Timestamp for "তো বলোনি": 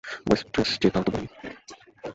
1.05-1.27